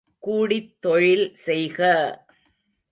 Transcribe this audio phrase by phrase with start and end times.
[0.23, 1.79] கூடித் தொழில் செய்க!